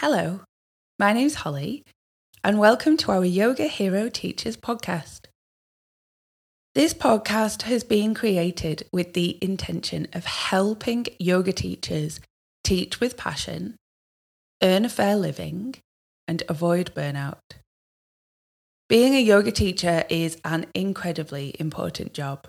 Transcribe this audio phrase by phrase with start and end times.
[0.00, 0.42] Hello,
[1.00, 1.82] my name's Holly,
[2.44, 5.22] and welcome to our Yoga Hero Teachers podcast.
[6.76, 12.20] This podcast has been created with the intention of helping yoga teachers
[12.62, 13.74] teach with passion,
[14.62, 15.74] earn a fair living,
[16.28, 17.58] and avoid burnout.
[18.88, 22.46] Being a yoga teacher is an incredibly important job.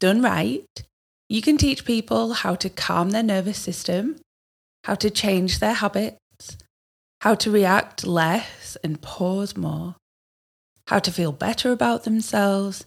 [0.00, 0.66] Done right,
[1.28, 4.16] you can teach people how to calm their nervous system,
[4.82, 6.16] how to change their habits,
[7.20, 9.96] how to react less and pause more,
[10.88, 12.84] how to feel better about themselves,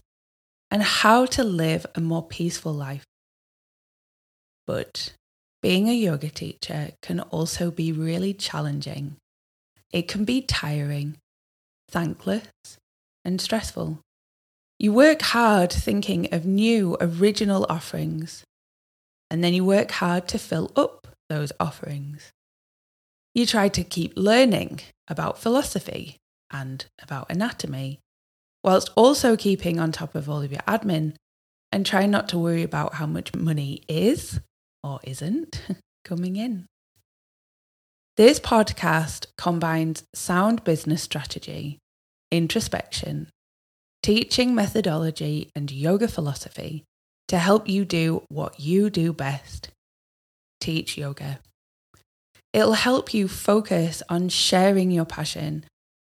[0.69, 3.05] and how to live a more peaceful life.
[4.67, 5.13] But
[5.61, 9.15] being a yoga teacher can also be really challenging.
[9.91, 11.17] It can be tiring,
[11.89, 12.47] thankless,
[13.23, 13.99] and stressful.
[14.77, 18.43] You work hard thinking of new original offerings,
[19.31, 22.31] and then you work hard to fill up those offerings.
[23.35, 26.17] You try to keep learning about philosophy
[26.49, 27.99] and about anatomy,
[28.63, 31.15] whilst also keeping on top of all of your admin
[31.69, 34.39] and try not to worry about how much money is
[34.81, 35.61] or isn't
[36.05, 36.65] coming in.
[38.15, 41.79] This podcast combines sound business strategy,
[42.31, 43.27] introspection,
[44.01, 46.85] teaching methodology, and yoga philosophy
[47.27, 49.71] to help you do what you do best
[50.61, 51.41] teach yoga.
[52.55, 55.65] It'll help you focus on sharing your passion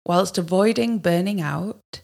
[0.07, 2.01] whilst avoiding burning out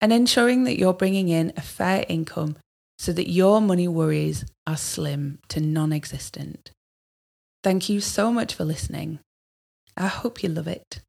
[0.00, 2.56] and ensuring that you're bringing in a fair income
[3.00, 6.70] so that your money worries are slim to non existent.
[7.64, 9.18] Thank you so much for listening.
[9.96, 11.00] I hope you love it.